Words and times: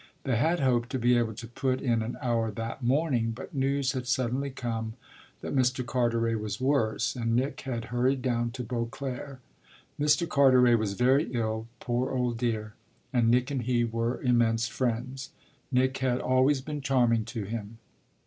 They 0.23 0.35
had 0.35 0.61
hoped 0.61 0.89
to 0.89 0.97
be 0.97 1.15
able 1.15 1.35
to 1.35 1.47
put 1.47 1.79
in 1.79 2.01
an 2.01 2.17
hour 2.23 2.49
that 2.49 2.81
morning, 2.81 3.33
but 3.35 3.53
news 3.53 3.91
had 3.91 4.07
suddenly 4.07 4.49
come 4.49 4.95
that 5.41 5.55
Mr. 5.55 5.85
Carteret 5.85 6.39
was 6.39 6.59
worse, 6.59 7.15
and 7.15 7.35
Nick 7.35 7.61
had 7.61 7.85
hurried 7.93 8.23
down 8.23 8.49
to 8.53 8.63
Beauclere. 8.63 9.37
Mr. 9.99 10.27
Carteret 10.27 10.79
was 10.79 10.93
very 10.93 11.31
ill, 11.33 11.67
poor 11.79 12.09
old 12.13 12.39
dear, 12.39 12.73
and 13.13 13.29
Nick 13.29 13.51
and 13.51 13.61
he 13.61 13.83
were 13.83 14.19
immense 14.23 14.67
friends. 14.67 15.29
Nick 15.71 15.99
had 15.99 16.19
always 16.19 16.61
been 16.61 16.81
charming 16.81 17.23
to 17.25 17.43
him. 17.43 17.77